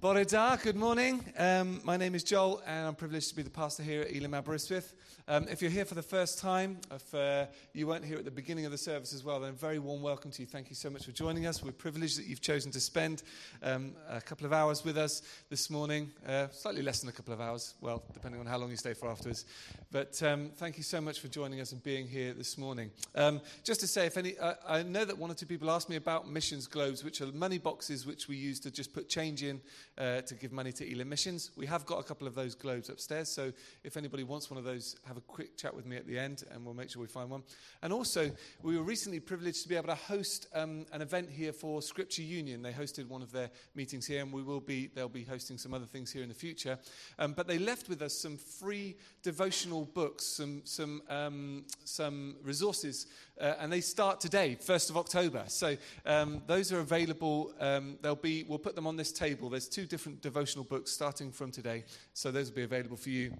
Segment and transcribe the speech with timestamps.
[0.00, 1.24] Bore da, good morning.
[1.36, 4.32] Um, my name is Joel, and I'm privileged to be the pastor here at Elim
[4.32, 4.94] Aberystwyth.
[5.26, 8.30] Um, if you're here for the first time, if uh, you weren't here at the
[8.30, 10.46] beginning of the service as well, then a very warm welcome to you.
[10.46, 11.64] Thank you so much for joining us.
[11.64, 13.24] We're privileged that you've chosen to spend
[13.60, 16.12] um, a couple of hours with us this morning.
[16.24, 18.94] Uh, slightly less than a couple of hours, well, depending on how long you stay
[18.94, 19.46] for afterwards.
[19.90, 22.92] But um, thank you so much for joining us and being here this morning.
[23.16, 25.90] Um, just to say, if any, uh, I know that one or two people asked
[25.90, 29.42] me about missions globes, which are money boxes which we use to just put change
[29.42, 29.60] in
[29.98, 31.50] uh, to give money to Elim Missions.
[31.56, 34.64] We have got a couple of those globes upstairs, so if anybody wants one of
[34.64, 37.08] those, have a quick chat with me at the end, and we'll make sure we
[37.08, 37.42] find one.
[37.82, 38.30] And also,
[38.62, 42.22] we were recently privileged to be able to host um, an event here for Scripture
[42.22, 42.62] Union.
[42.62, 45.74] They hosted one of their meetings here, and we will be they'll be hosting some
[45.74, 46.78] other things here in the future.
[47.18, 53.06] Um, but they left with us some free devotional books, some some um, some resources,
[53.40, 55.44] uh, and they start today, first of October.
[55.48, 55.76] So
[56.06, 57.52] um, those are available.
[57.58, 59.50] Um, they'll be we'll put them on this table.
[59.50, 61.84] There's two different devotional books starting from today,
[62.14, 63.32] so those will be available for you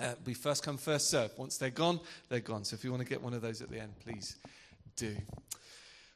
[0.00, 1.30] uh, first come, first serve.
[1.36, 2.64] Once they're gone, they're gone.
[2.64, 4.36] So if you want to get one of those at the end, please
[4.96, 5.16] do.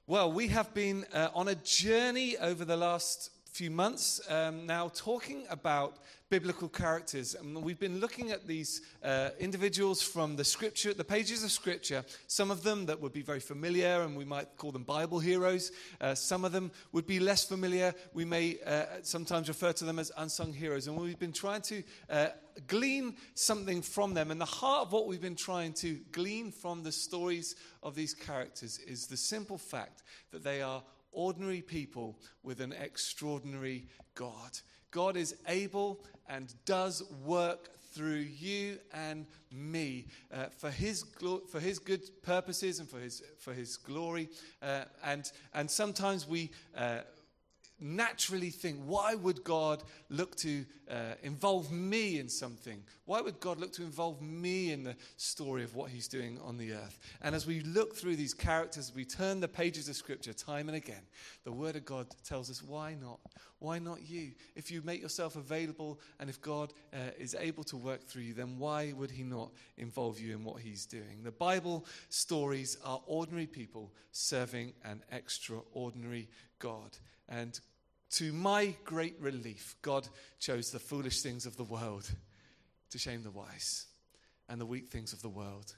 [0.06, 4.88] Well, we have been uh, on a journey over the last few months um, now
[4.94, 5.98] talking about
[6.30, 7.34] biblical characters.
[7.34, 12.02] And we've been looking at these uh, individuals from the scripture, the pages of scripture,
[12.28, 15.70] some of them that would be very familiar and we might call them Bible heroes.
[16.00, 17.94] Uh, some of them would be less familiar.
[18.14, 20.86] We may uh, sometimes refer to them as unsung heroes.
[20.86, 22.28] And we've been trying to uh,
[22.66, 24.30] glean something from them.
[24.30, 28.14] And the heart of what we've been trying to glean from the stories of these
[28.14, 30.82] characters is the simple fact that they are
[31.12, 34.58] ordinary people with an extraordinary God.
[34.90, 41.60] God is able and does work through you and me uh, for, his glo- for
[41.60, 44.28] his good purposes and for his, for his glory.
[44.62, 46.50] Uh, and, and sometimes we.
[46.76, 47.00] Uh,
[47.80, 52.82] naturally think, why would God look to uh, involve me in something?
[53.06, 56.56] Why would God look to involve me in the story of what He's doing on
[56.56, 56.98] the earth?
[57.22, 60.76] And as we look through these characters, we turn the pages of Scripture time and
[60.76, 61.02] again,
[61.44, 63.20] the Word of God tells us, why not?
[63.58, 64.32] Why not you?
[64.56, 68.34] If you make yourself available and if God uh, is able to work through you,
[68.34, 71.22] then why would He not involve you in what He's doing?
[71.22, 76.28] The Bible stories are ordinary people serving an extraordinary
[76.62, 76.96] God.
[77.28, 77.58] And
[78.12, 80.08] to my great relief, God
[80.38, 82.08] chose the foolish things of the world
[82.90, 83.86] to shame the wise,
[84.48, 85.74] and the weak things of the world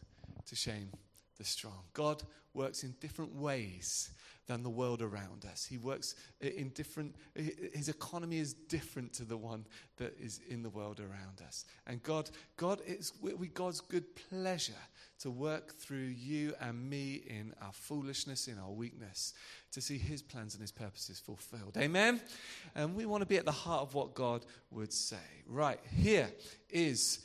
[0.46, 0.90] to shame
[1.38, 1.84] the strong.
[1.92, 4.10] God works in different ways
[4.46, 5.64] than the world around us.
[5.64, 9.64] He works in different, his economy is different to the one
[9.96, 11.64] that is in the world around us.
[11.86, 12.80] And God, God
[13.22, 14.72] with God's good pleasure
[15.24, 19.32] to work through you and me in our foolishness, in our weakness,
[19.72, 21.78] to see his plans and his purposes fulfilled.
[21.78, 22.20] Amen?
[22.74, 25.16] And we want to be at the heart of what God would say.
[25.46, 26.30] Right, here
[26.68, 27.20] is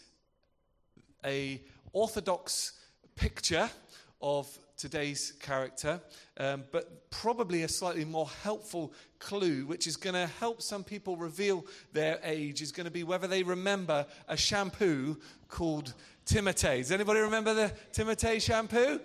[1.26, 1.62] a
[1.92, 2.80] orthodox
[3.18, 3.70] picture
[4.22, 4.48] of
[4.80, 6.02] today's character,
[6.38, 11.18] um, but probably a slightly more helpful clue, which is going to help some people
[11.18, 15.18] reveal their age, is going to be whether they remember a shampoo
[15.50, 15.94] called
[16.26, 16.78] Timotei.
[16.78, 19.02] Does anybody remember the Timotei shampoo?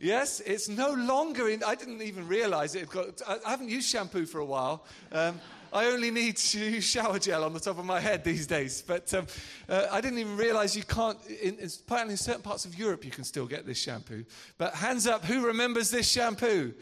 [0.00, 1.64] Yes, it's no longer in.
[1.64, 2.88] I didn't even realize it.
[2.88, 4.84] Got, I haven't used shampoo for a while.
[5.10, 5.40] Um,
[5.72, 8.82] I only need to use shower gel on the top of my head these days.
[8.86, 9.26] But um,
[9.68, 13.10] uh, I didn't even realize you can't, in, apparently in certain parts of Europe, you
[13.10, 14.24] can still get this shampoo.
[14.56, 16.74] But hands up, who remembers this shampoo?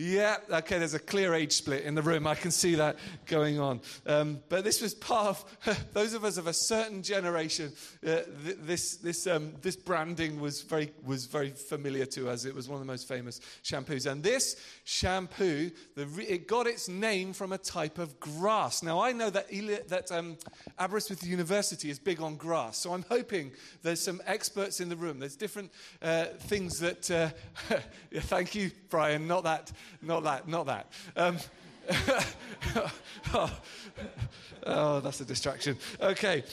[0.00, 2.24] Yeah, okay, there's a clear age split in the room.
[2.24, 3.80] I can see that going on.
[4.06, 7.72] Um, but this was part of, those of us of a certain generation,
[8.06, 12.44] uh, th- this, this, um, this branding was very, was very familiar to us.
[12.44, 14.08] It was one of the most famous shampoos.
[14.08, 18.84] And this shampoo, it got its name from a type of grass.
[18.84, 20.36] Now, I know that, Eli- that um,
[20.78, 23.50] Aberystwyth University is big on grass, so I'm hoping
[23.82, 25.18] there's some experts in the room.
[25.18, 27.30] There's different uh, things that, uh,
[28.14, 29.72] thank you, Brian, not that
[30.02, 30.90] not that, not that.
[31.16, 31.36] Um,
[34.66, 35.76] oh, that's a distraction.
[36.00, 36.44] Okay.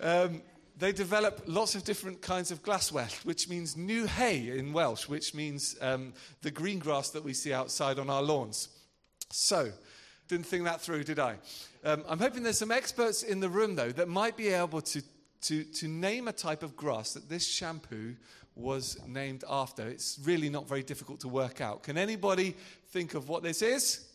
[0.00, 0.42] Um,
[0.78, 5.34] they develop lots of different kinds of glassware, which means new hay in Welsh, which
[5.34, 8.68] means um, the green grass that we see outside on our lawns.
[9.30, 9.70] So,
[10.28, 11.36] didn't think that through, did I?
[11.84, 15.02] Um, I'm hoping there's some experts in the room, though, that might be able to,
[15.42, 18.14] to, to name a type of grass that this shampoo
[18.54, 19.88] was named after.
[19.88, 21.82] It's really not very difficult to work out.
[21.82, 22.54] Can anybody
[22.90, 24.06] think of what this is?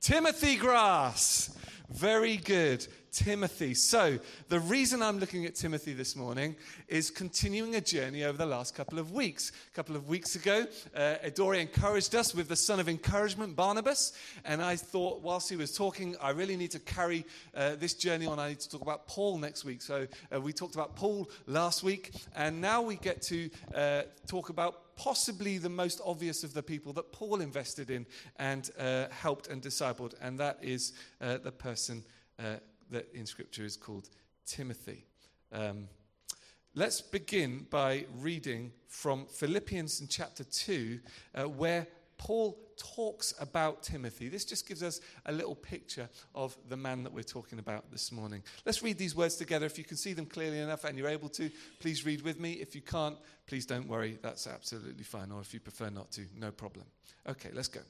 [0.00, 1.56] Timothy grass.
[1.92, 2.86] Very good.
[3.12, 3.74] Timothy.
[3.74, 4.18] So,
[4.48, 6.56] the reason I'm looking at Timothy this morning
[6.88, 9.52] is continuing a journey over the last couple of weeks.
[9.70, 10.66] A couple of weeks ago,
[10.96, 14.14] uh, Adori encouraged us with the son of encouragement, Barnabas.
[14.46, 18.24] And I thought, whilst he was talking, I really need to carry uh, this journey
[18.24, 18.38] on.
[18.38, 19.82] I need to talk about Paul next week.
[19.82, 22.12] So, uh, we talked about Paul last week.
[22.34, 26.92] And now we get to uh, talk about possibly the most obvious of the people
[26.94, 28.06] that Paul invested in
[28.36, 32.04] and uh, helped and discipled, and that is uh, the person
[32.38, 32.56] uh,
[32.90, 34.08] that in Scripture is called
[34.46, 35.04] Timothy.
[35.52, 35.88] Um,
[36.74, 41.00] let's begin by reading from Philippians in chapter 2,
[41.34, 41.86] uh, where
[42.22, 44.28] Paul talks about Timothy.
[44.28, 48.12] This just gives us a little picture of the man that we're talking about this
[48.12, 48.44] morning.
[48.64, 49.66] Let's read these words together.
[49.66, 52.52] If you can see them clearly enough and you're able to, please read with me.
[52.52, 53.16] If you can't,
[53.48, 54.20] please don't worry.
[54.22, 55.32] That's absolutely fine.
[55.32, 56.86] Or if you prefer not to, no problem.
[57.28, 57.80] Okay, let's go.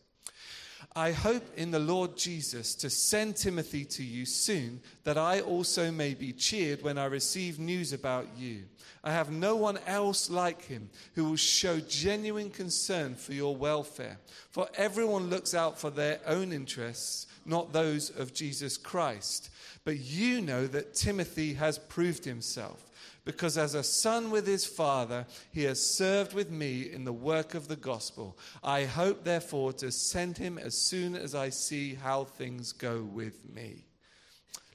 [0.94, 5.90] I hope in the Lord Jesus to send Timothy to you soon, that I also
[5.90, 8.64] may be cheered when I receive news about you.
[9.04, 14.18] I have no one else like him who will show genuine concern for your welfare.
[14.50, 19.50] For everyone looks out for their own interests, not those of Jesus Christ.
[19.84, 22.90] But you know that Timothy has proved himself
[23.24, 27.54] because as a son with his father, he has served with me in the work
[27.54, 28.36] of the gospel.
[28.62, 33.48] I hope, therefore, to send him as soon as I see how things go with
[33.48, 33.84] me.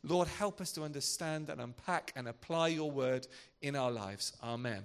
[0.04, 3.28] Lord, help us to understand and unpack and apply your word
[3.62, 4.34] in our lives.
[4.42, 4.84] Amen.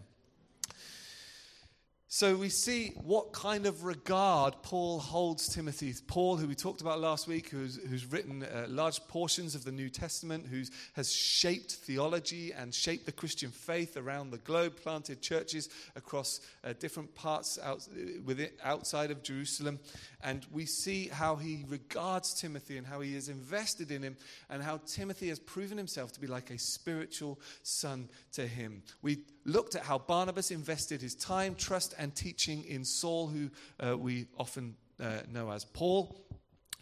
[2.15, 5.95] So we see what kind of regard Paul holds Timothy.
[6.07, 9.73] Paul, who we talked about last week, who's, who's written uh, large portions of the
[9.73, 10.63] New Testament, who
[10.93, 16.75] has shaped theology and shaped the Christian faith around the globe, planted churches across uh,
[16.79, 17.89] different parts out,
[18.27, 19.81] within, outside of Jerusalem.
[20.23, 24.19] And we see how he regards Timothy and how he is invested in him,
[24.51, 28.83] and how Timothy has proven himself to be like a spiritual son to him.
[29.01, 33.97] We looked at how Barnabas invested his time, trust, and teaching in Saul, who uh,
[33.97, 36.21] we often uh, know as Paul.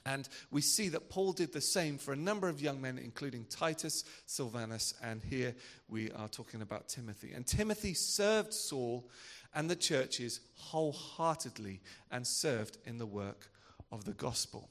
[0.07, 3.45] And we see that Paul did the same for a number of young men, including
[3.51, 5.55] Titus, Silvanus, and here
[5.89, 7.33] we are talking about Timothy.
[7.35, 9.07] And Timothy served Saul
[9.55, 13.51] and the churches wholeheartedly and served in the work
[13.93, 14.71] of the gospel.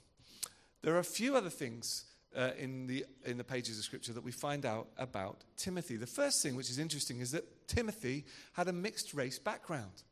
[0.81, 2.06] There are a few other things
[2.36, 5.96] uh, in, the, in the pages of Scripture that we find out about Timothy.
[5.96, 10.04] The first thing, which is interesting, is that Timothy had a mixed race background.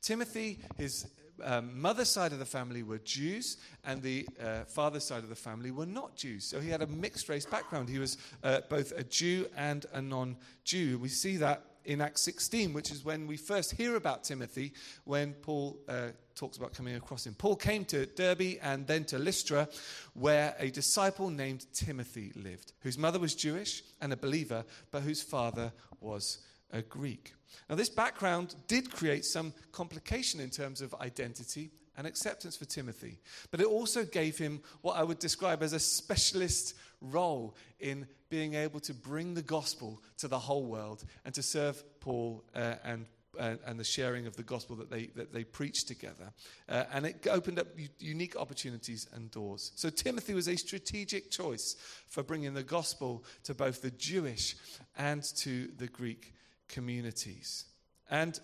[0.00, 1.06] Timothy, his
[1.42, 5.34] um, mother's side of the family were Jews, and the uh, father's side of the
[5.34, 6.44] family were not Jews.
[6.44, 7.88] So he had a mixed race background.
[7.88, 10.98] He was uh, both a Jew and a non Jew.
[10.98, 14.72] We see that in Acts 16, which is when we first hear about Timothy,
[15.04, 17.34] when Paul uh, talks about coming across him.
[17.34, 19.68] Paul came to Derbe and then to Lystra,
[20.14, 25.22] where a disciple named Timothy lived, whose mother was Jewish and a believer, but whose
[25.22, 26.38] father was
[26.72, 27.34] a Greek.
[27.68, 33.18] Now, this background did create some complication in terms of identity and acceptance for Timothy,
[33.50, 38.54] but it also gave him what I would describe as a specialist role in being
[38.54, 43.06] able to bring the gospel to the whole world and to serve Paul uh, and
[43.38, 46.32] uh, and the sharing of the gospel that they, that they preached together.
[46.68, 49.72] Uh, and it opened up u- unique opportunities and doors.
[49.74, 51.76] So Timothy was a strategic choice
[52.08, 54.56] for bringing the gospel to both the Jewish
[54.96, 56.32] and to the Greek
[56.68, 57.66] communities.
[58.10, 58.38] And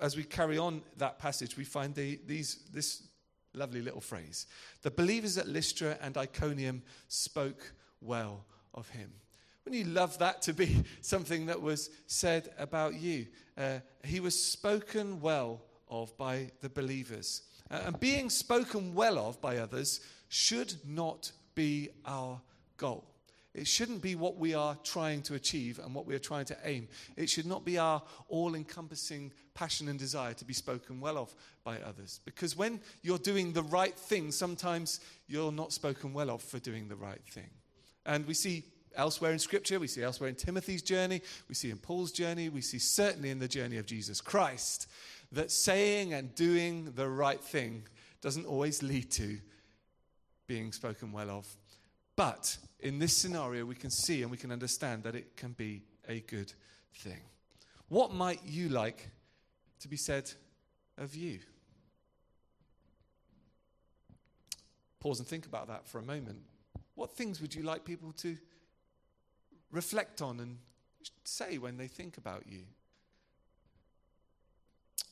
[0.00, 3.02] as we carry on that passage, we find the, these, this
[3.54, 4.46] lovely little phrase
[4.82, 8.44] The believers at Lystra and Iconium spoke well
[8.74, 9.12] of him.
[9.64, 13.26] Wouldn't you love that to be something that was said about you?
[13.56, 17.42] Uh, he was spoken well of by the believers.
[17.70, 22.40] Uh, and being spoken well of by others should not be our
[22.76, 23.04] goal.
[23.54, 26.56] It shouldn't be what we are trying to achieve and what we are trying to
[26.64, 26.88] aim.
[27.16, 31.32] It should not be our all encompassing passion and desire to be spoken well of
[31.62, 32.18] by others.
[32.24, 36.88] Because when you're doing the right thing, sometimes you're not spoken well of for doing
[36.88, 37.48] the right thing.
[38.04, 38.64] And we see
[38.96, 42.60] elsewhere in Scripture, we see elsewhere in Timothy's journey, we see in Paul's journey, we
[42.60, 44.88] see certainly in the journey of Jesus Christ
[45.30, 47.84] that saying and doing the right thing
[48.20, 49.38] doesn't always lead to
[50.48, 51.46] being spoken well of
[52.16, 55.82] but in this scenario, we can see and we can understand that it can be
[56.06, 56.52] a good
[56.94, 57.20] thing.
[57.88, 59.08] What might you like
[59.80, 60.30] to be said
[60.98, 61.40] of you?
[65.00, 66.38] Pause and think about that for a moment.
[66.94, 68.36] What things would you like people to
[69.72, 70.58] reflect on and
[71.24, 72.64] say when they think about you?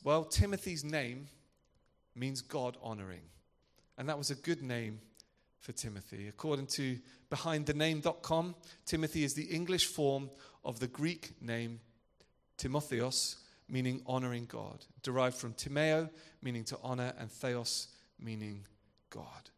[0.04, 1.28] Well, Timothy's name
[2.14, 3.22] means God honoring.
[3.96, 5.00] And that was a good name
[5.62, 6.28] for Timothy.
[6.28, 6.98] According to
[7.30, 8.54] behindthename.com,
[8.84, 10.28] Timothy is the English form
[10.64, 11.80] of the Greek name
[12.58, 13.36] Timotheos,
[13.68, 16.10] meaning honoring God, derived from Timeo,
[16.42, 17.88] meaning to honor, and Theos,
[18.20, 18.66] meaning
[19.08, 19.50] God.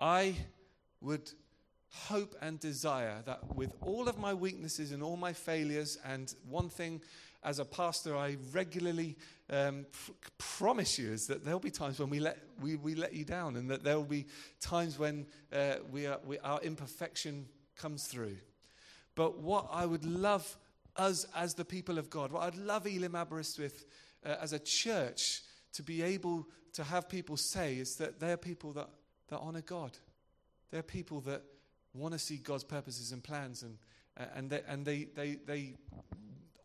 [0.00, 0.36] I
[1.00, 1.30] would
[1.90, 6.68] hope and desire that with all of my weaknesses and all my failures, and one
[6.68, 7.02] thing
[7.42, 9.16] as a pastor I regularly
[9.48, 13.14] um, pr- promise you is that there'll be times when we let, we, we let
[13.14, 14.26] you down, and that there will be
[14.60, 18.36] times when uh, we are, we, our imperfection comes through.
[19.14, 20.56] But what I would love
[20.96, 23.84] us as the people of God, what I'd love Elim Aberystwyth
[24.24, 25.42] uh, as a church
[25.72, 28.88] to be able to have people say is that they're people that,
[29.28, 29.92] that honor God.
[30.70, 31.42] They're people that
[31.94, 33.78] want to see God's purposes and plans, and,
[34.18, 35.74] uh, and, they, and they, they, they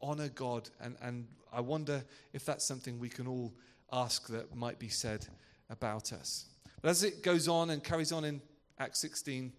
[0.01, 0.69] honor God.
[0.81, 3.53] And, and I wonder if that's something we can all
[3.91, 5.27] ask that might be said
[5.69, 6.45] about us.
[6.81, 8.41] But as it goes on and carries on in
[8.79, 9.51] Acts 16,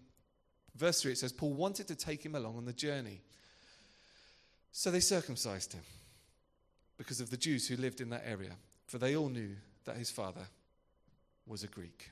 [0.75, 3.21] verse 3, it says, Paul wanted to take him along on the journey.
[4.71, 5.83] So they circumcised him
[6.97, 8.51] because of the Jews who lived in that area,
[8.85, 10.47] for they all knew that his father
[11.45, 12.11] was a Greek.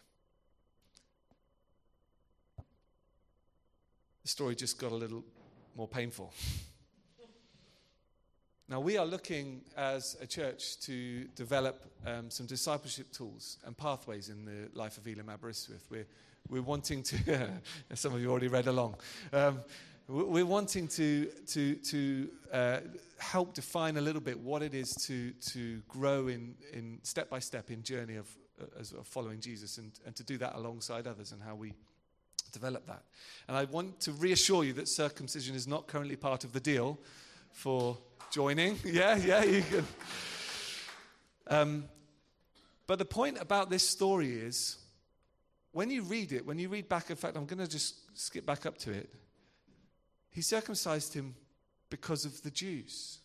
[4.24, 5.24] The story just got a little
[5.76, 6.34] more painful.
[8.68, 14.30] Now, we are looking as a church to develop um, some discipleship tools and pathways
[14.30, 15.86] in the life of Elim Aberystwyth.
[15.92, 16.08] We're,
[16.50, 17.50] we're wanting to,
[17.94, 18.96] some of you already read along,
[19.34, 19.60] um,
[20.08, 22.80] we're wanting to, to, to uh,
[23.20, 27.38] help define a little bit what it is to, to grow in, in step by
[27.38, 28.28] step in journey of,
[28.60, 31.72] uh, of following Jesus and, and to do that alongside others and how we
[32.52, 33.04] develop that.
[33.48, 37.00] And I want to reassure you that circumcision is not currently part of the deal
[37.52, 37.98] for
[38.32, 38.78] joining.
[38.86, 39.88] Yeah, yeah, you can.
[41.48, 41.86] Um,
[42.88, 44.78] but the point about this story is
[45.72, 48.46] when you read it, when you read back, in fact, I'm going to just skip
[48.46, 49.10] back up to it.
[50.30, 51.36] He circumcised him
[51.90, 53.20] because of the Jews.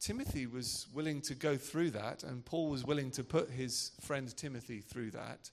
[0.00, 4.34] Timothy was willing to go through that, and Paul was willing to put his friend
[4.36, 5.50] Timothy through that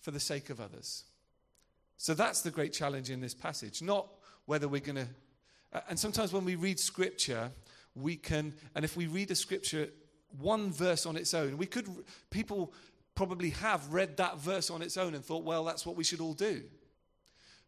[0.00, 1.04] for the sake of others.
[1.96, 4.08] So that's the great challenge in this passage, not
[4.46, 5.08] whether we're going to
[5.74, 7.50] Uh, and sometimes when we read scripture,
[7.94, 9.88] we can, and if we read a scripture,
[10.38, 11.88] one verse on its own, we could,
[12.30, 12.72] people
[13.14, 16.20] probably have read that verse on its own and thought, well, that's what we should
[16.20, 16.62] all do.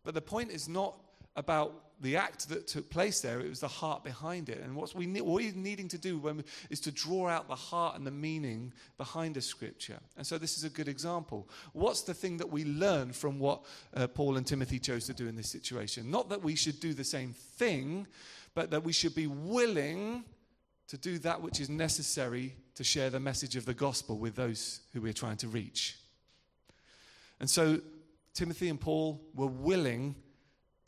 [0.04, 0.98] But the point is not
[1.37, 4.61] about the act that took place there, it was the heart behind it.
[4.62, 7.97] And what, we need, what we're needing to do is to draw out the heart
[7.97, 9.99] and the meaning behind a scripture.
[10.16, 11.49] And so this is a good example.
[11.73, 13.64] What's the thing that we learn from what
[13.95, 16.11] uh, Paul and Timothy chose to do in this situation?
[16.11, 18.07] Not that we should do the same thing,
[18.55, 20.25] but that we should be willing
[20.88, 24.81] to do that which is necessary to share the message of the gospel with those
[24.93, 25.97] who we're trying to reach.
[27.40, 27.81] And so
[28.35, 30.14] Timothy and Paul were willing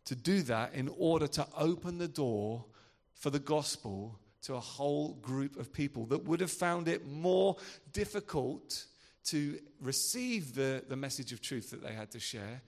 [0.08, 2.64] to do that in order to open the door
[3.12, 7.56] for the gospel to a whole group of people that would have found it more
[7.92, 8.86] difficult
[9.24, 12.62] to receive the, the message of truth that they had to share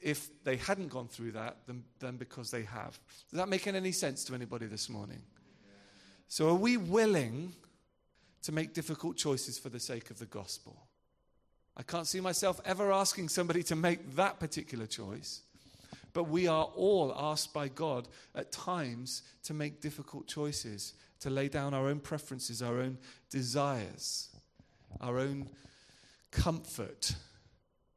[0.00, 2.98] if they hadn't gone through that than, than because they have.
[3.30, 5.22] Does that make any sense to anybody this morning?
[6.26, 7.52] So, are we willing
[8.42, 10.76] to make difficult choices for the sake of the gospel?
[11.76, 15.42] I can't see myself ever asking somebody to make that particular choice.
[16.12, 21.48] But we are all asked by God at times to make difficult choices, to lay
[21.48, 22.98] down our own preferences, our own
[23.30, 24.28] desires,
[25.00, 25.48] our own
[26.30, 27.14] comfort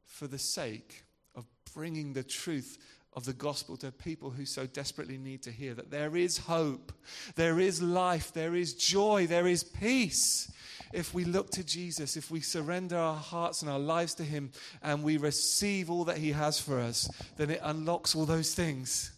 [0.04, 1.04] for the sake
[1.34, 1.44] of
[1.74, 2.78] bringing the truth
[3.14, 6.92] of the gospel to people who so desperately need to hear that there is hope,
[7.36, 10.50] there is life, there is joy, there is peace
[10.94, 14.52] if we look to Jesus, if we surrender our hearts and our lives to Him
[14.80, 19.10] and we receive all that He has for us, then it unlocks all those things.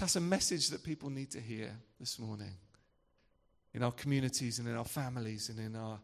[0.00, 1.70] That's a message that people need to hear
[2.00, 2.54] this morning
[3.72, 6.00] in our communities and in our families and in our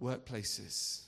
[0.00, 1.04] workplaces.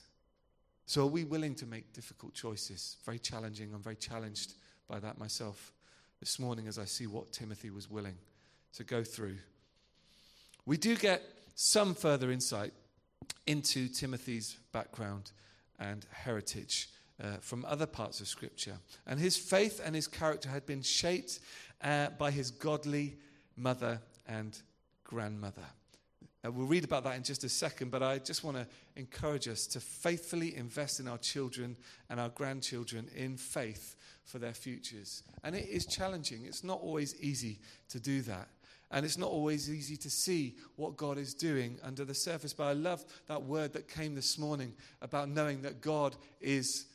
[0.87, 2.97] So, are we willing to make difficult choices?
[3.05, 3.73] Very challenging.
[3.73, 4.53] I'm very challenged
[4.87, 5.71] by that myself
[6.19, 8.17] this morning as I see what Timothy was willing
[8.73, 9.37] to go through.
[10.65, 11.21] We do get
[11.55, 12.73] some further insight
[13.47, 15.31] into Timothy's background
[15.79, 16.89] and heritage
[17.23, 18.77] uh, from other parts of Scripture.
[19.05, 21.39] And his faith and his character had been shaped
[21.81, 23.17] uh, by his godly
[23.55, 24.59] mother and
[25.03, 25.65] grandmother.
[26.45, 29.47] Uh, we'll read about that in just a second, but I just want to encourage
[29.47, 31.75] us to faithfully invest in our children
[32.09, 35.23] and our grandchildren in faith for their futures.
[35.43, 37.59] And it is challenging, it's not always easy
[37.89, 38.47] to do that.
[38.91, 42.53] And it's not always easy to see what God is doing under the surface.
[42.53, 46.85] But I love that word that came this morning about knowing that God is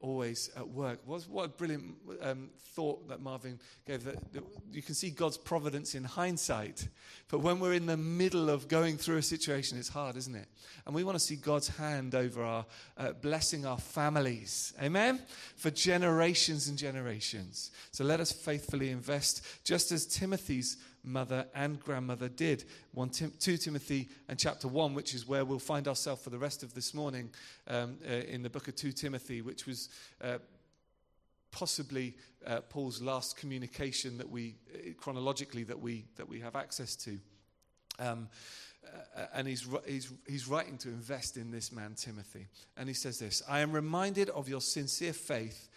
[0.00, 1.00] always at work.
[1.04, 4.04] What, what a brilliant um, thought that Marvin gave.
[4.04, 4.42] That, that,
[4.72, 6.88] you can see God's providence in hindsight,
[7.28, 10.48] but when we're in the middle of going through a situation, it's hard, isn't it?
[10.86, 12.64] And we want to see God's hand over our
[12.96, 14.72] uh, blessing our families.
[14.82, 15.20] Amen?
[15.56, 17.70] For generations and generations.
[17.92, 22.64] So let us faithfully invest, just as Timothy's mother and grandmother did.
[22.92, 26.38] 1 Tim- 2 Timothy and chapter 1, which is where we'll find ourselves for the
[26.38, 27.30] rest of this morning
[27.68, 29.88] um, uh, in the book of 2 Timothy, which was
[30.22, 30.38] uh,
[31.50, 32.16] possibly
[32.46, 37.18] uh, Paul's last communication that we, uh, chronologically, that we, that we have access to.
[37.98, 38.28] Um,
[39.16, 42.48] uh, and he's, he's, he's writing to invest in this man, Timothy.
[42.76, 45.68] And he says this I am reminded of your sincere faith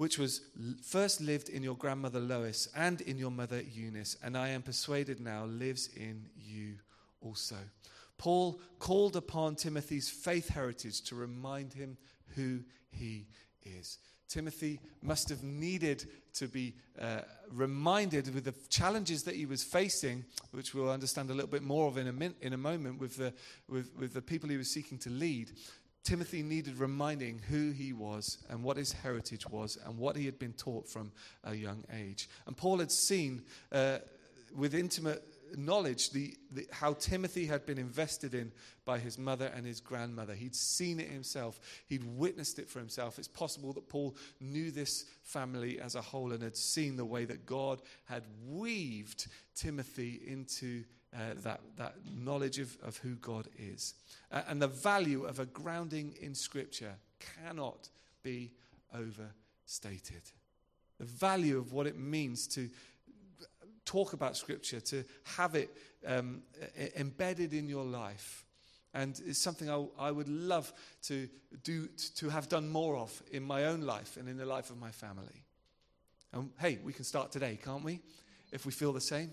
[0.00, 0.40] which was
[0.82, 5.20] first lived in your grandmother Lois and in your mother Eunice, and I am persuaded
[5.20, 6.76] now lives in you
[7.20, 7.56] also.
[8.16, 11.98] Paul called upon Timothy's faith heritage to remind him
[12.34, 13.26] who he
[13.62, 13.98] is.
[14.26, 17.20] Timothy must have needed to be uh,
[17.52, 21.88] reminded with the challenges that he was facing, which we'll understand a little bit more
[21.88, 23.34] of in a, min- in a moment with the,
[23.68, 25.50] with, with the people he was seeking to lead.
[26.02, 30.38] Timothy needed reminding who he was and what his heritage was and what he had
[30.38, 31.12] been taught from
[31.44, 32.28] a young age.
[32.46, 33.98] And Paul had seen uh,
[34.54, 35.22] with intimate
[35.56, 38.52] knowledge the, the, how Timothy had been invested in
[38.84, 40.34] by his mother and his grandmother.
[40.34, 43.18] He'd seen it himself, he'd witnessed it for himself.
[43.18, 47.24] It's possible that Paul knew this family as a whole and had seen the way
[47.24, 53.94] that God had weaved Timothy into uh, that, that knowledge of, of who God is.
[54.30, 57.88] Uh, and the value of a grounding in Scripture cannot
[58.22, 58.52] be
[58.94, 60.22] overstated.
[60.98, 62.68] The value of what it means to
[63.84, 65.04] talk about Scripture, to
[65.36, 65.76] have it
[66.06, 66.42] um,
[66.96, 68.44] embedded in your life.
[68.94, 71.28] And it's something I, I, would love to
[71.62, 74.78] do, to have done more of in my own life and in the life of
[74.80, 75.44] my family.
[76.32, 78.00] And hey, we can start today, can't we?
[78.52, 79.30] If we feel the same.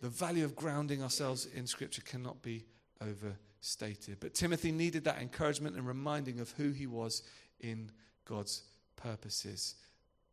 [0.00, 2.64] The value of grounding ourselves in Scripture cannot be
[3.02, 4.18] overstated.
[4.20, 7.22] But Timothy needed that encouragement and reminding of who he was
[7.60, 7.90] in
[8.24, 8.62] God's
[8.96, 9.74] purposes.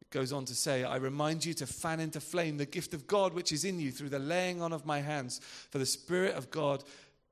[0.01, 3.07] It goes on to say, I remind you to fan into flame the gift of
[3.07, 5.41] God which is in you through the laying on of my hands.
[5.69, 6.83] For the Spirit of God,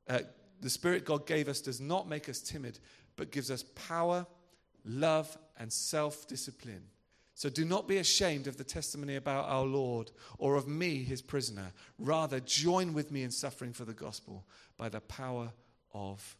[0.10, 0.20] uh,
[0.62, 2.80] the Spirit God gave us does not make us timid,
[3.16, 4.26] but gives us power,
[4.84, 6.84] love, and self discipline.
[7.36, 11.22] So do not be ashamed of the testimony about our Lord or of me, his
[11.22, 11.74] prisoner.
[12.00, 14.46] Rather, join with me in suffering for the gospel
[14.78, 15.52] by the power
[15.94, 16.38] of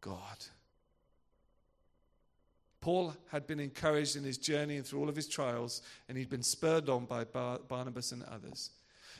[0.00, 0.44] God.
[2.80, 6.28] Paul had been encouraged in his journey and through all of his trials, and he'd
[6.28, 8.72] been spurred on by Bar- Barnabas and others.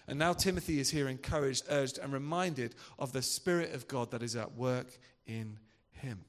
[0.09, 4.23] And now Timothy is here encouraged, urged, and reminded of the Spirit of God that
[4.23, 4.89] is at work
[5.27, 5.59] in
[5.93, 6.25] him.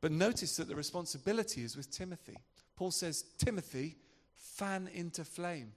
[0.00, 2.38] But notice that the responsibility is with Timothy.
[2.76, 3.96] Paul says, Timothy,
[4.62, 5.72] fan into flame.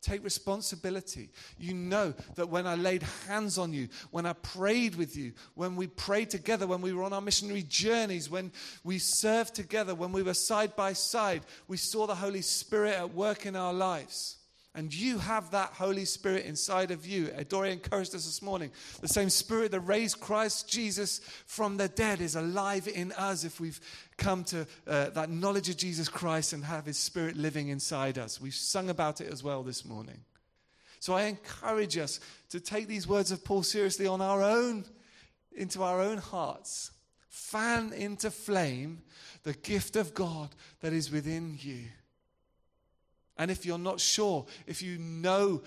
[0.00, 1.28] Take responsibility.
[1.58, 5.76] You know that when I laid hands on you, when I prayed with you, when
[5.76, 8.50] we prayed together, when we were on our missionary journeys, when
[8.82, 13.14] we served together, when we were side by side, we saw the Holy Spirit at
[13.14, 14.38] work in our lives.
[14.74, 17.26] And you have that Holy Spirit inside of you.
[17.48, 18.70] Dory encouraged us this morning.
[19.02, 23.60] The same Spirit that raised Christ Jesus from the dead is alive in us if
[23.60, 23.80] we've
[24.16, 28.40] come to uh, that knowledge of Jesus Christ and have His Spirit living inside us.
[28.40, 30.20] We've sung about it as well this morning.
[31.00, 34.86] So I encourage us to take these words of Paul seriously on our own,
[35.54, 36.92] into our own hearts.
[37.28, 39.02] Fan into flame
[39.42, 41.88] the gift of God that is within you.
[43.38, 45.62] And if you're not sure, if you know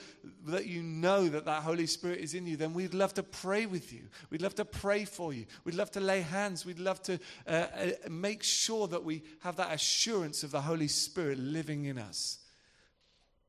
[0.46, 3.66] that you know that that Holy Spirit is in you, then we'd love to pray
[3.66, 4.02] with you.
[4.30, 5.46] We'd love to pray for you.
[5.64, 6.66] We'd love to lay hands.
[6.66, 10.88] We'd love to uh, uh, make sure that we have that assurance of the Holy
[10.88, 12.38] Spirit living in us.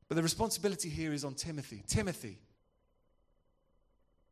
[0.07, 1.83] But the responsibility here is on Timothy.
[1.85, 2.39] Timothy,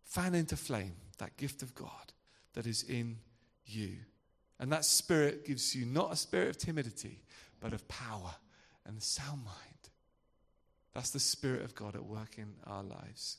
[0.04, 2.14] fan into flame that gift of God
[2.54, 3.18] that is in
[3.66, 3.98] you.
[4.60, 7.22] And that spirit gives you not a spirit of timidity,
[7.60, 8.34] but of power
[8.86, 9.75] and sound mind.
[10.96, 13.38] That's the Spirit of God at work in our lives.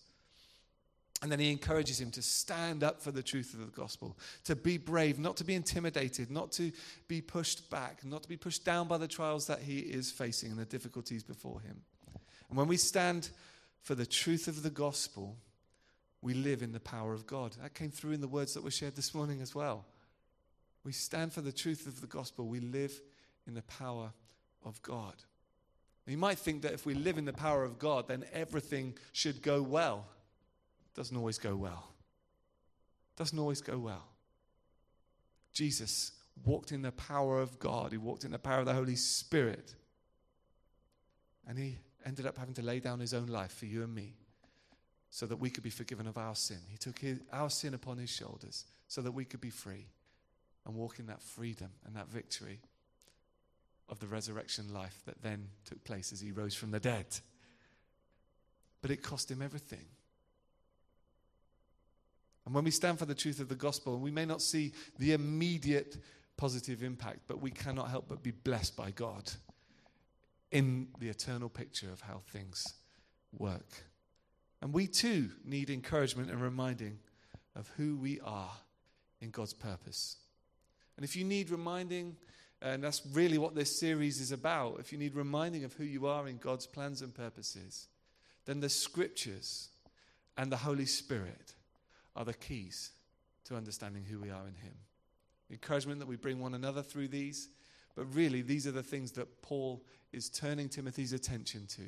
[1.23, 4.55] And then he encourages him to stand up for the truth of the gospel, to
[4.55, 6.71] be brave, not to be intimidated, not to
[7.09, 10.51] be pushed back, not to be pushed down by the trials that he is facing
[10.51, 11.81] and the difficulties before him.
[12.51, 13.31] And when we stand
[13.81, 15.39] for the truth of the gospel,
[16.21, 17.57] we live in the power of God.
[17.63, 19.87] That came through in the words that were shared this morning as well.
[20.85, 23.01] We stand for the truth of the gospel, we live
[23.47, 24.13] in the power
[24.65, 25.15] of God.
[26.07, 29.43] You might think that if we live in the power of God, then everything should
[29.43, 30.07] go well.
[30.93, 31.89] It doesn't always go well.
[33.15, 34.07] It doesn't always go well.
[35.53, 36.13] Jesus
[36.45, 39.75] walked in the power of God, he walked in the power of the Holy Spirit.
[41.49, 44.15] And he ended up having to lay down his own life for you and me
[45.11, 46.59] so that we could be forgiven of our sin.
[46.69, 49.87] He took his, our sin upon his shoulders so that we could be free
[50.65, 52.61] and walk in that freedom and that victory
[53.89, 57.07] of the resurrection life that then took place as he rose from the dead.
[58.83, 59.87] But it cost him everything.
[62.45, 65.13] And when we stand for the truth of the gospel, we may not see the
[65.13, 65.97] immediate
[66.37, 69.31] positive impact, but we cannot help but be blessed by God
[70.53, 72.75] in the eternal picture of how things
[73.37, 73.85] work.
[74.63, 76.99] And we too need encouragement and reminding
[77.57, 78.53] of who we are
[79.21, 80.17] in God's purpose.
[80.97, 82.17] And if you need reminding,
[82.63, 86.07] and that's really what this series is about, if you need reminding of who you
[86.07, 87.89] are in God's plans and purposes,
[88.47, 89.69] then the scriptures
[90.37, 91.55] and the Holy Spirit
[92.15, 92.93] are the keys
[93.45, 94.75] to understanding who we are in Him.
[95.51, 97.49] Encouragement that we bring one another through these,
[97.95, 101.83] but really, these are the things that Paul is turning Timothy's attention to.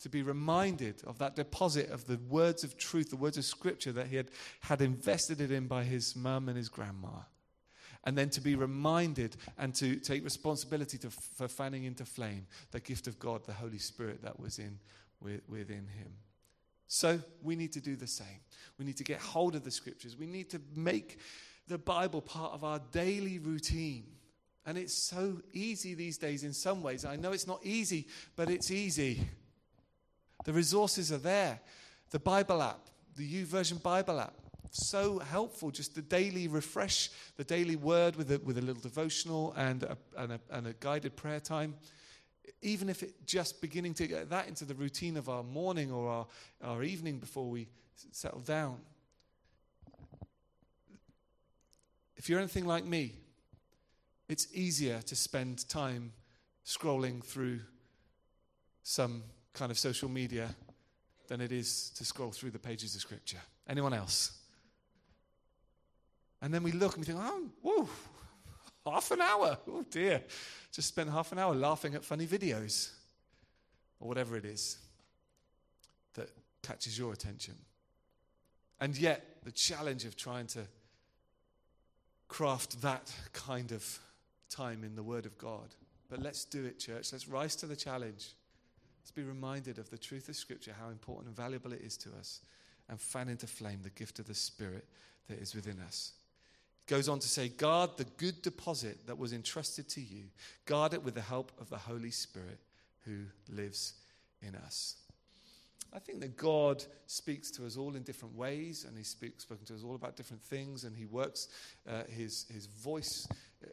[0.00, 3.92] To be reminded of that deposit of the words of truth, the words of scripture
[3.92, 7.22] that he had, had invested it in by his mum and his grandma.
[8.04, 12.80] And then to be reminded and to take responsibility to, for fanning into flame the
[12.80, 14.78] gift of God, the Holy Spirit that was in,
[15.20, 16.12] within him.
[16.88, 18.40] So we need to do the same.
[18.78, 20.16] We need to get hold of the scriptures.
[20.16, 21.20] We need to make
[21.68, 24.04] the Bible part of our daily routine.
[24.66, 27.04] And it's so easy these days in some ways.
[27.04, 29.26] I know it's not easy, but it's easy.
[30.44, 31.60] The resources are there.
[32.10, 34.34] The Bible app, the YouVersion Bible app,
[34.72, 35.70] so helpful.
[35.70, 39.96] Just the daily refresh, the daily word with a, with a little devotional and a,
[40.16, 41.74] and, a, and a guided prayer time.
[42.62, 46.08] Even if it just beginning to get that into the routine of our morning or
[46.08, 46.26] our,
[46.62, 47.68] our evening before we
[48.10, 48.78] settle down.
[52.16, 53.14] If you're anything like me,
[54.28, 56.12] it's easier to spend time
[56.64, 57.60] scrolling through
[58.82, 60.54] some kind of social media
[61.28, 63.40] than it is to scroll through the pages of Scripture.
[63.68, 64.41] Anyone else?
[66.42, 67.88] And then we look and we think, oh, whoa,
[68.84, 69.56] half an hour.
[69.68, 70.22] Oh dear.
[70.72, 72.90] Just spent half an hour laughing at funny videos
[74.00, 74.78] or whatever it is
[76.14, 76.28] that
[76.62, 77.54] catches your attention.
[78.80, 80.66] And yet, the challenge of trying to
[82.26, 84.00] craft that kind of
[84.50, 85.74] time in the Word of God.
[86.10, 87.12] But let's do it, church.
[87.12, 88.30] Let's rise to the challenge.
[89.00, 92.10] Let's be reminded of the truth of Scripture, how important and valuable it is to
[92.18, 92.40] us,
[92.88, 94.86] and fan into flame the gift of the Spirit
[95.28, 96.12] that is within us.
[96.86, 100.24] Goes on to say, Guard the good deposit that was entrusted to you,
[100.66, 102.58] guard it with the help of the Holy Spirit
[103.04, 103.94] who lives
[104.42, 104.96] in us.
[105.94, 109.74] I think that God speaks to us all in different ways, and He's spoken to
[109.74, 111.48] us all about different things, and He works
[111.88, 113.28] uh, his, his voice
[113.62, 113.68] uh,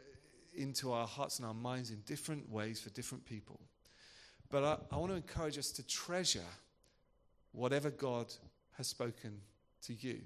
[0.53, 3.59] into our hearts and our minds in different ways for different people.
[4.49, 6.41] But I, I want to encourage us to treasure
[7.53, 8.33] whatever God
[8.77, 9.39] has spoken
[9.83, 10.19] to you.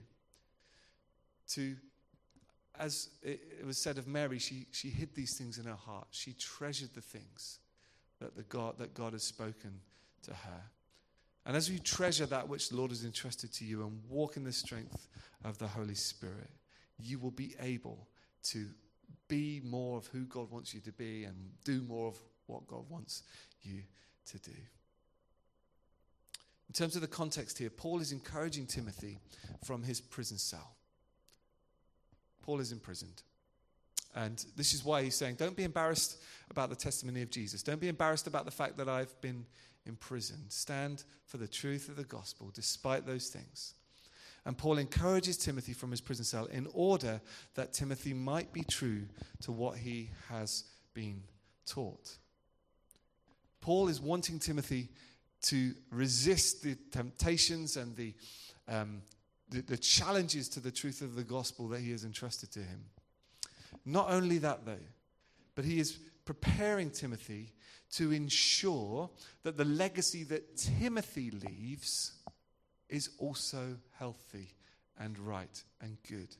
[1.49, 1.75] To,
[2.79, 6.07] as it, was said of Mary, she, she hid these things in her heart.
[6.11, 7.59] She treasured the things
[8.19, 9.79] that, the God, that God has spoken
[10.23, 10.61] to her.
[11.45, 14.43] And as you treasure that which the Lord has entrusted to you and walk in
[14.43, 15.07] the strength
[15.43, 16.49] of the Holy Spirit,
[16.97, 18.07] you will be able
[18.43, 18.67] to
[19.27, 22.89] be more of who God wants you to be and do more of what God
[22.89, 23.23] wants
[23.61, 23.81] you
[24.27, 24.51] to do.
[26.67, 29.19] In terms of the context here, Paul is encouraging Timothy
[29.63, 30.75] from his prison cell.
[32.43, 33.23] Paul is imprisoned.
[34.15, 37.63] And this is why he's saying, Don't be embarrassed about the testimony of Jesus.
[37.63, 39.45] Don't be embarrassed about the fact that I've been
[39.87, 40.51] imprisoned.
[40.51, 43.73] Stand for the truth of the gospel despite those things.
[44.45, 47.21] And Paul encourages Timothy from his prison cell in order
[47.55, 49.03] that Timothy might be true
[49.41, 51.23] to what he has been
[51.65, 52.17] taught.
[53.61, 54.89] Paul is wanting Timothy
[55.43, 58.13] to resist the temptations and the,
[58.67, 59.01] um,
[59.49, 62.85] the, the challenges to the truth of the gospel that he has entrusted to him.
[63.85, 64.77] Not only that, though,
[65.55, 67.53] but he is preparing Timothy
[67.91, 69.09] to ensure
[69.43, 72.13] that the legacy that Timothy leaves
[72.89, 74.53] is also healthy
[74.99, 76.35] and right and good.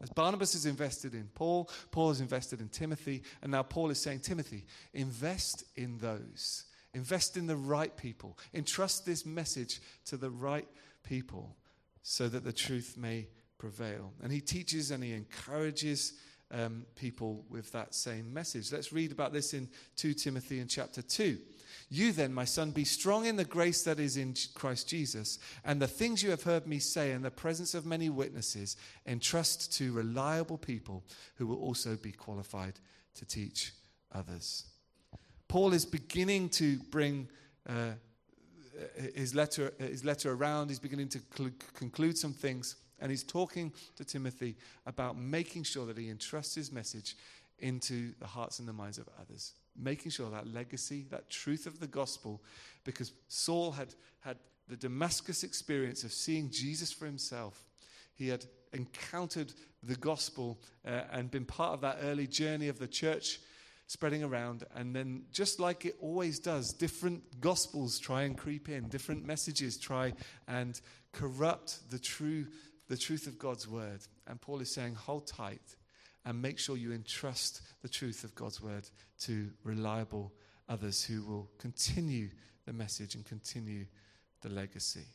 [0.00, 4.00] As Barnabas is invested in Paul, Paul is invested in Timothy, and now Paul is
[4.00, 6.64] saying, Timothy, invest in those.
[6.94, 8.38] Invest in the right people.
[8.54, 10.68] Entrust this message to the right
[11.02, 11.56] people
[12.10, 13.26] so that the truth may
[13.58, 14.14] prevail.
[14.22, 16.14] And he teaches and he encourages
[16.50, 18.72] um, people with that same message.
[18.72, 21.36] Let's read about this in 2 Timothy in chapter 2.
[21.90, 25.82] You then, my son, be strong in the grace that is in Christ Jesus, and
[25.82, 29.92] the things you have heard me say in the presence of many witnesses, entrust to
[29.92, 32.80] reliable people who will also be qualified
[33.16, 33.72] to teach
[34.12, 34.64] others.
[35.46, 37.28] Paul is beginning to bring
[37.68, 37.92] uh,
[39.14, 43.72] his, letter, his letter around, he's beginning to cl- conclude some things, and he's talking
[43.96, 47.16] to Timothy about making sure that he entrusts his message
[47.60, 51.78] into the hearts and the minds of others making sure that legacy, that truth of
[51.80, 52.42] the gospel,
[52.84, 54.36] because Saul had had
[54.68, 57.64] the Damascus experience of seeing Jesus for himself.
[58.14, 62.88] He had encountered the gospel uh, and been part of that early journey of the
[62.88, 63.40] church
[63.88, 64.64] spreading around.
[64.76, 69.76] And then, just like it always does, different gospels try and creep in, different messages
[69.76, 70.12] try
[70.46, 70.80] and
[71.12, 72.46] corrupt the true,
[72.88, 74.00] the truth of God's word.
[74.28, 75.76] And Paul is saying, hold tight
[76.24, 78.88] and make sure you entrust the truth of God's word
[79.20, 80.32] to reliable
[80.68, 82.28] others who will continue
[82.66, 83.86] the message and continue
[84.42, 85.06] the legacy.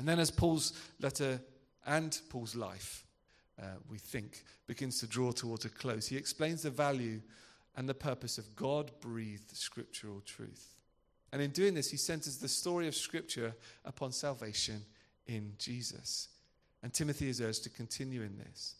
[0.00, 1.40] And then, as Paul's letter
[1.86, 3.06] and Paul's life,
[3.60, 7.20] uh, we think, begins to draw towards a close, he explains the value
[7.76, 10.74] and the purpose of God breathed scriptural truth.
[11.32, 13.54] And in doing this, he centers the story of Scripture
[13.84, 14.84] upon salvation
[15.26, 16.28] in Jesus.
[16.82, 18.74] And Timothy is urged to continue in this.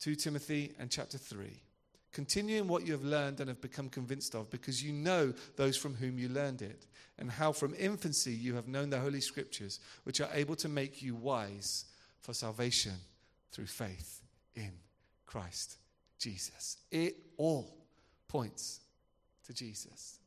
[0.00, 1.60] 2 Timothy and chapter 3.
[2.12, 5.76] Continue in what you have learned and have become convinced of, because you know those
[5.76, 6.86] from whom you learned it,
[7.18, 11.02] and how from infancy you have known the Holy Scriptures, which are able to make
[11.02, 11.84] you wise
[12.20, 12.94] for salvation
[13.50, 14.22] through faith
[14.54, 14.72] in
[15.26, 15.76] Christ
[16.24, 16.78] Jesus.
[16.90, 17.76] It all
[18.28, 18.80] points
[19.46, 20.20] to Jesus.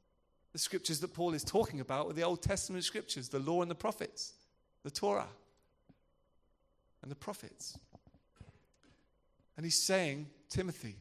[0.54, 3.72] The scriptures that Paul is talking about are the Old Testament scriptures, the law and
[3.72, 4.34] the prophets,
[4.84, 5.28] the Torah
[7.02, 7.76] and the prophets.
[9.56, 10.98] And he's saying, Timothy,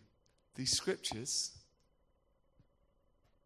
[0.54, 1.50] these scriptures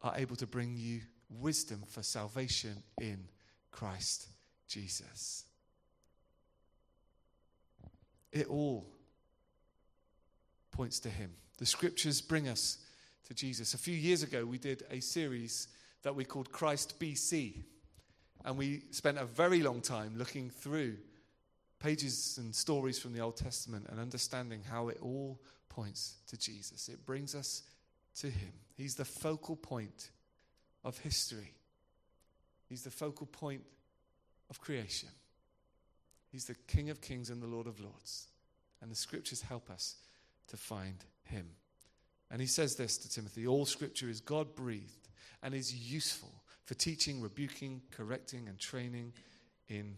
[0.02, 3.24] are able to bring you wisdom for salvation in
[3.72, 4.28] Christ
[4.68, 5.46] Jesus.
[8.30, 8.86] It all
[10.70, 11.30] points to him.
[11.58, 12.78] The scriptures bring us
[13.26, 13.74] to Jesus.
[13.74, 15.68] A few years ago, we did a series
[16.02, 17.62] that we called Christ BC.
[18.44, 20.96] And we spent a very long time looking through
[21.78, 26.88] pages and stories from the Old Testament and understanding how it all points to Jesus.
[26.88, 27.62] It brings us
[28.16, 28.52] to Him.
[28.76, 30.10] He's the focal point
[30.84, 31.52] of history,
[32.68, 33.62] He's the focal point
[34.48, 35.08] of creation.
[36.30, 38.28] He's the King of kings and the Lord of lords.
[38.80, 39.96] And the scriptures help us
[40.50, 41.46] to find Him.
[42.30, 45.08] And he says this to Timothy All scripture is God breathed
[45.42, 46.32] and is useful
[46.64, 49.12] for teaching, rebuking, correcting, and training
[49.68, 49.96] in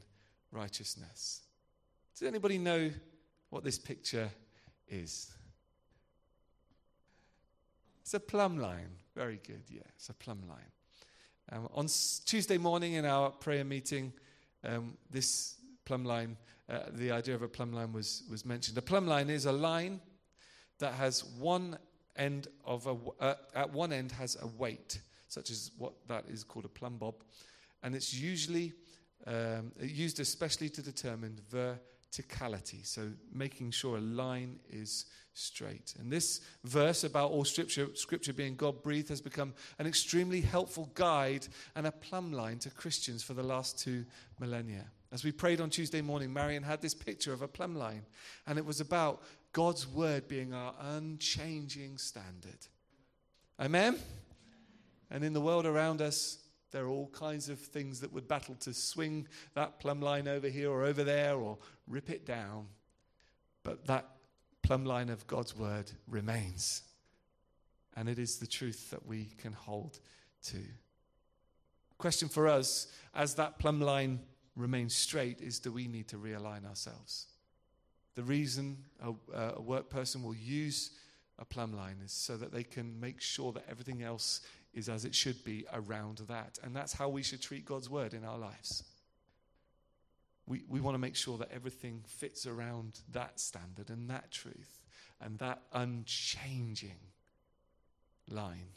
[0.50, 1.42] righteousness.
[2.18, 2.90] Does anybody know
[3.50, 4.30] what this picture
[4.88, 5.30] is?
[8.00, 8.96] It's a plumb line.
[9.14, 10.70] Very good, yeah, it's a plumb line.
[11.50, 11.86] Um, on
[12.24, 14.12] Tuesday morning in our prayer meeting,
[14.64, 16.36] um, this plumb line,
[16.70, 18.78] uh, the idea of a plumb line was, was mentioned.
[18.78, 20.00] A plumb line is a line
[20.83, 21.79] that has one
[22.16, 26.45] end of a, uh, at one end has a weight, such as what that is
[26.45, 27.14] called a plumb bob,
[27.83, 28.73] and it's usually
[29.27, 35.95] um, used especially to determine verticality, so making sure a line is straight.
[35.99, 40.90] And this verse about all scripture, scripture being God breathed has become an extremely helpful
[40.95, 44.05] guide and a plumb line to Christians for the last two
[44.40, 44.85] millennia.
[45.12, 48.03] As we prayed on Tuesday morning, Marion had this picture of a plumb line,
[48.47, 52.66] and it was about God's word being our unchanging standard.
[53.60, 53.98] Amen?
[55.10, 56.38] And in the world around us,
[56.70, 60.48] there are all kinds of things that would battle to swing that plumb line over
[60.48, 62.66] here or over there or rip it down.
[63.62, 64.08] But that
[64.62, 66.82] plumb line of God's word remains.
[67.94, 70.00] And it is the truth that we can hold
[70.44, 70.62] to.
[71.98, 74.20] Question for us as that plumb line
[74.56, 77.26] remains straight is do we need to realign ourselves?
[78.14, 79.12] The reason a,
[79.57, 80.90] a work person will use
[81.38, 84.42] a plumb line is so that they can make sure that everything else
[84.75, 86.59] is as it should be around that.
[86.62, 88.85] And that's how we should treat God's word in our lives.
[90.46, 94.85] We, we want to make sure that everything fits around that standard and that truth
[95.20, 96.98] and that unchanging
[98.29, 98.72] line.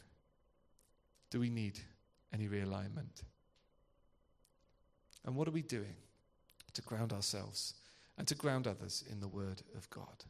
[1.30, 1.78] Do we need
[2.32, 3.22] any realignment?
[5.24, 5.96] And what are we doing
[6.74, 7.74] to ground ourselves
[8.18, 10.24] and to ground others in the Word of God?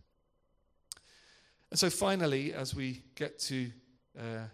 [1.71, 3.71] And so, finally, as we get to
[4.19, 4.45] uh,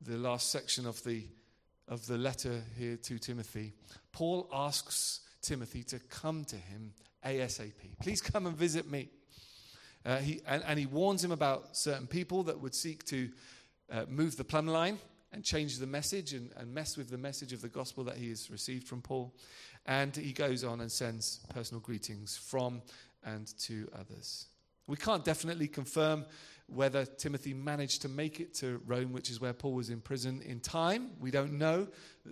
[0.00, 1.24] the last section of the,
[1.88, 3.74] of the letter here to Timothy,
[4.12, 6.92] Paul asks Timothy to come to him
[7.24, 7.98] ASAP.
[8.00, 9.08] Please come and visit me.
[10.04, 13.28] Uh, he, and, and, he warns him about certain people that would seek to
[13.92, 14.98] uh, move the plumb line
[15.32, 18.28] and change the message and, and mess with the message of the gospel that he
[18.30, 19.32] has received from Paul.
[19.86, 22.82] And he goes on and sends personal greetings from
[23.24, 24.46] and to others.
[24.86, 26.24] We can't definitely confirm
[26.66, 30.42] whether Timothy managed to make it to Rome, which is where Paul was in prison,
[30.42, 31.10] in time.
[31.20, 31.88] We don't know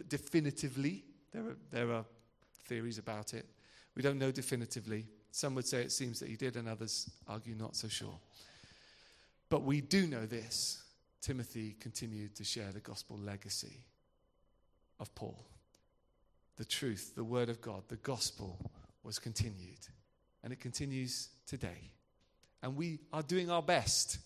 [0.08, 1.04] definitively.
[1.32, 2.04] There are, there are
[2.66, 3.46] theories about it.
[3.96, 5.06] We don't know definitively.
[5.30, 8.18] Some would say it seems that he did, and others argue not so sure.
[9.50, 10.82] But we do know this
[11.28, 13.84] Timothy continued to share the gospel legacy
[14.98, 15.44] of Paul.
[16.56, 18.70] The truth, the word of God, the gospel
[19.02, 19.86] was continued,
[20.42, 21.90] and it continues today.
[22.62, 24.20] And we are doing our best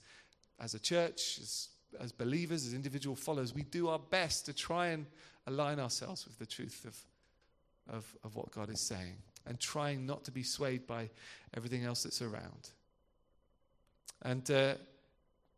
[0.60, 4.90] as a church, as, as believers, as individual followers, we do our best to try
[4.90, 5.06] and
[5.48, 10.22] align ourselves with the truth of, of, of what God is saying and trying not
[10.26, 11.10] to be swayed by
[11.56, 12.70] everything else that's around.
[14.22, 14.74] And uh,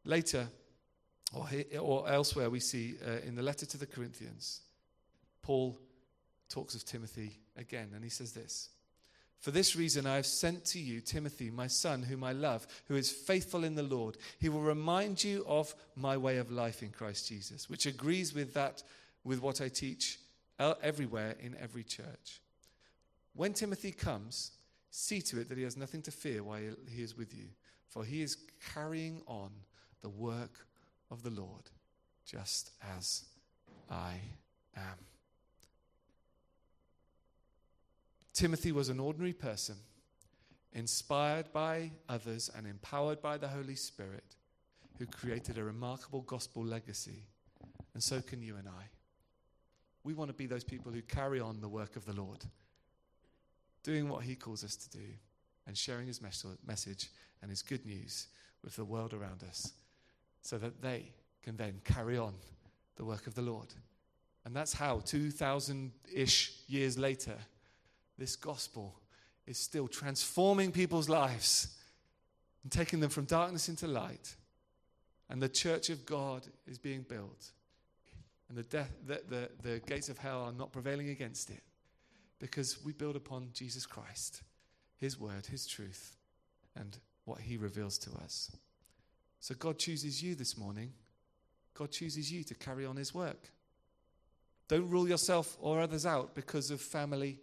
[0.07, 0.49] later,
[1.35, 1.49] or,
[1.81, 4.61] or elsewhere, we see uh, in the letter to the Corinthians,
[5.43, 5.79] Paul
[6.49, 8.71] talks of Timothy again, and he says this
[9.41, 12.97] For this reason, I have sent to you Timothy, my son, whom I love, who
[12.97, 14.17] is faithful in the Lord.
[14.39, 18.55] He will remind you of my way of life in Christ Jesus, which agrees with
[18.55, 18.83] that,
[19.25, 20.19] with what I teach
[20.59, 22.41] everywhere in every church.
[23.35, 24.53] When Timothy comes,
[24.91, 27.49] see to it that he has nothing to fear while he is with you,
[27.89, 28.37] for he is
[28.73, 29.51] carrying on
[30.03, 30.67] the work
[31.15, 31.71] of the Lord,
[32.27, 33.25] just as
[33.89, 34.15] I
[34.77, 34.99] am.
[38.33, 39.77] Timothy was an ordinary person,
[40.73, 44.35] inspired by others and empowered by the Holy Spirit,
[44.99, 47.23] who created a remarkable gospel legacy.
[47.95, 48.89] And so can you and I.
[50.03, 52.45] We want to be those people who carry on the work of the Lord
[53.85, 55.05] doing what He calls us to do,
[55.67, 58.27] and sharing His message and His good news
[58.65, 59.75] with the world around us
[60.45, 61.11] so that they
[61.43, 62.35] can then carry on
[62.97, 63.75] the work of the Lord.
[64.45, 67.37] And that's how, 2,000 ish years later,
[68.19, 68.95] this gospel
[69.47, 71.77] is still transforming people's lives
[72.63, 74.37] and taking them from darkness into light.
[75.31, 77.51] And the church of God is being built.
[78.49, 81.63] And the, death, the, the, the gates of hell are not prevailing against it
[82.39, 84.43] because we build upon Jesus Christ,
[84.99, 86.17] His word, His truth,
[86.77, 88.55] and what He reveals to us.
[89.45, 90.91] So God chooses you this morning.
[91.75, 93.51] God chooses you to carry on His work.
[94.69, 97.39] Don't rule yourself or others out because of family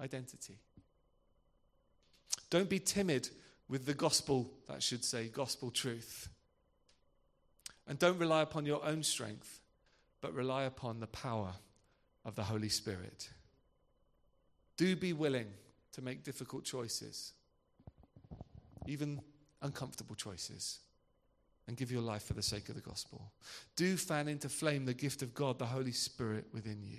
[0.00, 0.58] identity.
[2.50, 3.28] Don't be timid
[3.68, 6.28] with the gospel, that should say, gospel truth.
[7.86, 9.60] And don't rely upon your own strength,
[10.20, 11.52] but rely upon the power
[12.24, 13.30] of the Holy Spirit.
[14.76, 15.52] Do be willing
[15.92, 17.32] to make difficult choices,
[18.88, 19.20] even
[19.62, 20.80] uncomfortable choices,
[21.66, 23.32] and give your life for the sake of the gospel.
[23.76, 26.98] Do fan into flame the gift of God, the Holy Spirit within you.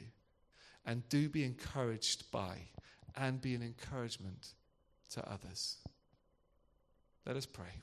[0.85, 2.57] And do be encouraged by
[3.15, 4.53] and be an encouragement
[5.11, 5.77] to others.
[7.25, 7.81] Let us pray.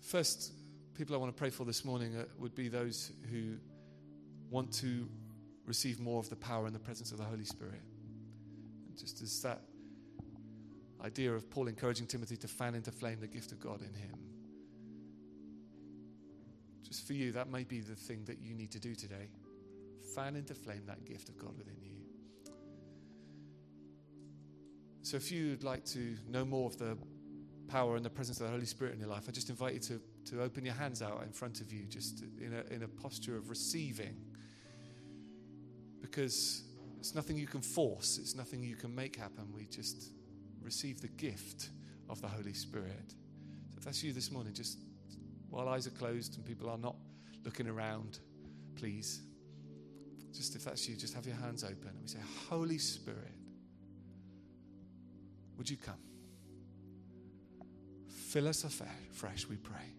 [0.00, 0.52] First,
[0.94, 3.56] people I want to pray for this morning uh, would be those who
[4.50, 5.08] want to
[5.66, 7.80] receive more of the power and the presence of the Holy Spirit.
[8.88, 9.62] And just as that
[11.04, 14.18] idea of Paul encouraging Timothy to fan into flame the gift of God in him.
[16.82, 19.28] Just for you, that may be the thing that you need to do today.
[20.14, 21.90] Fan into flame that gift of God within you.
[25.02, 26.96] So, if you'd like to know more of the
[27.68, 29.80] power and the presence of the Holy Spirit in your life, I just invite you
[29.80, 32.88] to, to open your hands out in front of you, just in a, in a
[32.88, 34.16] posture of receiving.
[36.00, 36.62] Because
[36.98, 39.52] it's nothing you can force, it's nothing you can make happen.
[39.54, 40.10] We just
[40.62, 41.70] receive the gift
[42.08, 43.10] of the Holy Spirit.
[43.70, 44.78] So if that's you this morning, just
[45.50, 46.96] while eyes are closed and people are not
[47.44, 48.18] looking around,
[48.76, 49.20] please,
[50.32, 53.34] just if that's you, just have your hands open and we say, Holy Spirit,
[55.56, 55.94] would you come?
[58.08, 59.94] Fill us afresh, we pray.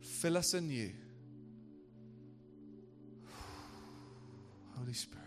[0.00, 0.90] Fill us anew.
[4.76, 5.24] Holy Spirit.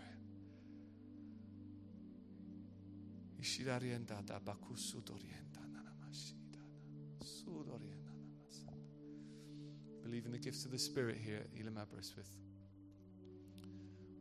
[10.04, 12.38] Believe in the gifts of the Spirit here at Elim Aberystwyth.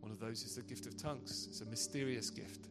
[0.01, 1.47] One of those is the gift of tongues.
[1.51, 2.69] It's a mysterious gift.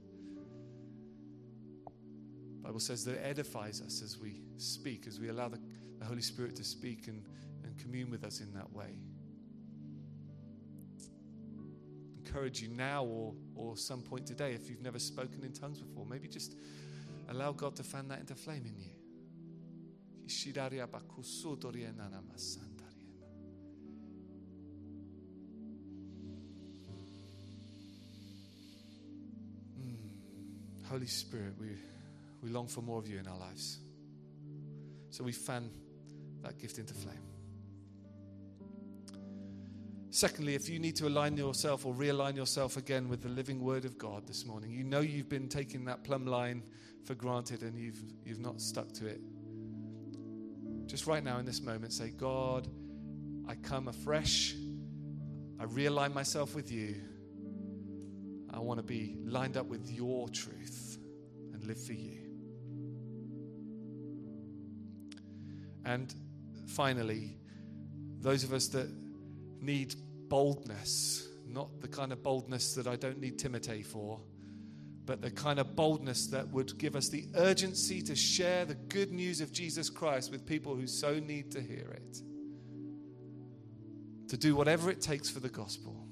[2.61, 5.59] Bible says that it edifies us as we speak, as we allow the,
[5.97, 7.23] the Holy Spirit to speak and
[7.81, 8.99] commune with us in that way.
[12.29, 16.05] encourage you now or, or some point today, if you've never spoken in tongues before,
[16.05, 16.55] maybe just
[17.29, 18.91] allow God to fan that into flame in you.
[29.79, 30.87] Mm.
[30.87, 31.69] Holy Spirit, we,
[32.43, 33.79] we long for more of you in our lives.
[35.09, 35.71] So we fan
[36.43, 37.28] that gift into flame.
[40.19, 43.85] Secondly, if you need to align yourself or realign yourself again with the living word
[43.85, 46.61] of God this morning, you know you've been taking that plumb line
[47.05, 49.21] for granted and you've, you've not stuck to it.
[50.87, 52.67] Just right now in this moment, say, God,
[53.47, 54.55] I come afresh.
[55.57, 56.97] I realign myself with you.
[58.53, 60.97] I want to be lined up with your truth
[61.53, 62.19] and live for you.
[65.85, 66.13] And
[66.67, 67.37] finally,
[68.19, 68.93] those of us that
[69.61, 69.95] need
[70.29, 74.19] boldness, not the kind of boldness that I don't need Timotei for,
[75.05, 79.11] but the kind of boldness that would give us the urgency to share the good
[79.11, 82.21] news of Jesus Christ with people who so need to hear it.
[84.29, 86.05] To do whatever it takes for the gospel.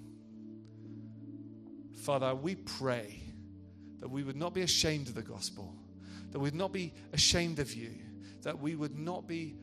[2.02, 3.22] Father, we pray
[4.00, 5.76] that we would not be ashamed of the gospel,
[6.32, 7.92] that we would not be ashamed of you,
[8.42, 9.56] that we would not be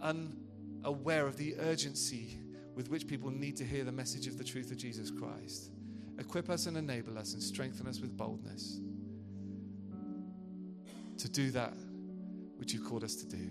[0.00, 2.38] unaware of the urgency
[2.78, 5.72] with which people need to hear the message of the truth of Jesus Christ.
[6.20, 8.78] Equip us and enable us and strengthen us with boldness
[11.18, 11.74] to do that
[12.56, 13.50] which you called us to do.